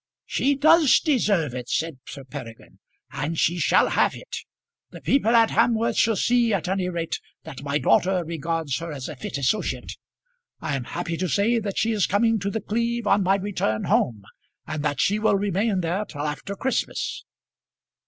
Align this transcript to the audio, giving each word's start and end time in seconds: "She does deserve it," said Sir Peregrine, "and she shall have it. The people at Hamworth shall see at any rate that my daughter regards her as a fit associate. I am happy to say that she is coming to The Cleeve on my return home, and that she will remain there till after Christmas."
"She 0.25 0.55
does 0.55 0.99
deserve 0.99 1.53
it," 1.53 1.69
said 1.69 1.99
Sir 2.07 2.23
Peregrine, 2.23 2.79
"and 3.11 3.37
she 3.37 3.59
shall 3.59 3.89
have 3.89 4.15
it. 4.15 4.35
The 4.89 4.99
people 4.99 5.35
at 5.35 5.51
Hamworth 5.51 5.95
shall 5.95 6.15
see 6.15 6.51
at 6.55 6.67
any 6.67 6.89
rate 6.89 7.19
that 7.43 7.61
my 7.61 7.77
daughter 7.77 8.23
regards 8.25 8.79
her 8.79 8.91
as 8.91 9.07
a 9.07 9.15
fit 9.15 9.37
associate. 9.37 9.93
I 10.59 10.75
am 10.75 10.85
happy 10.85 11.17
to 11.17 11.29
say 11.29 11.59
that 11.59 11.77
she 11.77 11.91
is 11.91 12.07
coming 12.07 12.39
to 12.39 12.49
The 12.49 12.61
Cleeve 12.61 13.05
on 13.05 13.21
my 13.21 13.35
return 13.35 13.83
home, 13.83 14.23
and 14.65 14.83
that 14.83 14.99
she 14.99 15.19
will 15.19 15.35
remain 15.35 15.81
there 15.81 16.03
till 16.05 16.21
after 16.21 16.55
Christmas." 16.55 17.23